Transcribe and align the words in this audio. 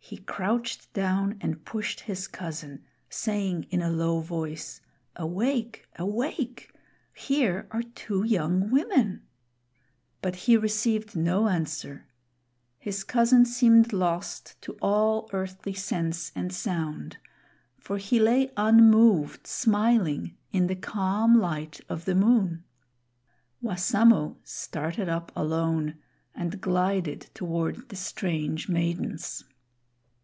He 0.00 0.16
crouched 0.16 0.90
down 0.94 1.36
and 1.42 1.66
pushed 1.66 2.00
his 2.00 2.28
cousin, 2.28 2.82
saying 3.10 3.64
in 3.68 3.82
a 3.82 3.90
low 3.90 4.20
voice, 4.20 4.80
"Awake! 5.16 5.86
awake! 5.96 6.72
here 7.12 7.66
are 7.70 7.82
two 7.82 8.22
young 8.24 8.70
women." 8.70 9.24
But 10.22 10.34
he 10.34 10.56
received 10.56 11.14
no 11.14 11.46
answer. 11.48 12.06
His 12.78 13.04
cousin 13.04 13.44
seemed 13.44 13.92
lost 13.92 14.58
to 14.62 14.78
all 14.80 15.28
earthly 15.34 15.74
sense 15.74 16.32
and 16.34 16.54
sound; 16.54 17.18
for 17.78 17.98
he 17.98 18.18
lay 18.18 18.50
unmoved, 18.56 19.46
smiling, 19.46 20.38
in 20.52 20.68
the 20.68 20.76
calm 20.76 21.34
light 21.38 21.82
of 21.86 22.06
the 22.06 22.14
moon. 22.14 22.64
Wassamo 23.62 24.38
started 24.42 25.10
up 25.10 25.30
alone 25.36 25.98
and 26.34 26.62
glided 26.62 27.28
toward 27.34 27.90
the 27.90 27.96
strange 27.96 28.70
maidens. 28.70 29.44